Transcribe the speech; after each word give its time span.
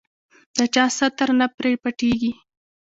د 0.57 0.59
چا 0.73 0.85
ستر 0.97 1.29
نه 1.39 1.47
پرې 1.57 1.71
پټېږي. 1.81 2.31